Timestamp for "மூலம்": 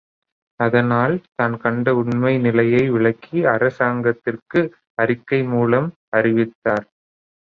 5.45-5.89